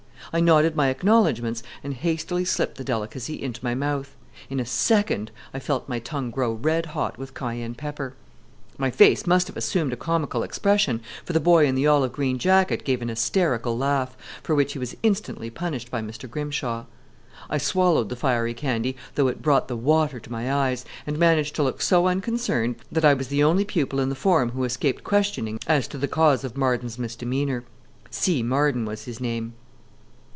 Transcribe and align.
I 0.33 0.39
nodded 0.39 0.77
my 0.77 0.87
acknowledgments 0.87 1.61
and 1.83 1.93
hastily 1.93 2.45
slipped 2.45 2.75
the 2.77 2.85
delicacy 2.85 3.41
into 3.43 3.61
my 3.65 3.75
mouth. 3.75 4.15
In 4.49 4.61
a 4.61 4.65
second 4.65 5.29
I 5.53 5.59
felt 5.59 5.89
my 5.89 5.99
tongue 5.99 6.31
grow 6.31 6.53
red 6.53 6.85
hot 6.95 7.17
with 7.17 7.33
cayenne 7.33 7.75
pepper. 7.75 8.15
My 8.77 8.91
face 8.91 9.27
must 9.27 9.47
have 9.47 9.57
assumed 9.57 9.91
a 9.91 9.97
comical 9.97 10.41
expression, 10.43 11.01
for 11.25 11.33
the 11.33 11.41
boy 11.41 11.65
in 11.65 11.75
the 11.75 11.85
olive 11.85 12.13
green 12.13 12.39
jacket 12.39 12.85
gave 12.85 13.01
an 13.01 13.09
hysterical 13.09 13.77
laugh, 13.77 14.15
for 14.41 14.55
which 14.55 14.71
he 14.71 14.79
was 14.79 14.95
instantly 15.03 15.49
punished 15.49 15.91
by 15.91 16.01
Mr. 16.01 16.29
Grimshaw. 16.29 16.85
I 17.49 17.57
swallowed 17.57 18.07
the 18.07 18.15
fiery 18.15 18.53
candy, 18.53 18.95
though 19.15 19.27
it 19.27 19.41
brought 19.41 19.67
the 19.67 19.75
water 19.75 20.21
to 20.21 20.31
my 20.31 20.49
eyes, 20.53 20.85
and 21.05 21.17
managed 21.19 21.55
to 21.55 21.63
look 21.63 21.81
so 21.81 22.07
unconcerned 22.07 22.77
that 22.89 23.03
I 23.03 23.13
was 23.13 23.27
the 23.27 23.43
only 23.43 23.65
pupil 23.65 23.99
in 23.99 24.07
the 24.07 24.15
form 24.15 24.51
who 24.51 24.63
escaped 24.63 25.03
questioning 25.03 25.59
as 25.67 25.89
to 25.89 25.97
the 25.97 26.07
cause 26.07 26.45
of 26.45 26.55
Marden's 26.55 26.97
misdemeanor. 26.97 27.65
C. 28.09 28.41
Marden 28.41 28.85
was 28.85 29.03
his 29.03 29.19
name. 29.19 29.55